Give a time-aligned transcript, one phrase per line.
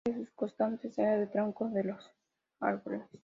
[0.03, 2.03] Una de sus constantes era el tronco de los
[2.59, 3.03] árboles.